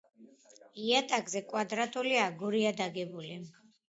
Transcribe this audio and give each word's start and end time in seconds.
იატაკზე 0.85 1.41
კვადრატული 1.51 2.15
აგურია 2.21 2.73
დაგებული. 2.81 3.37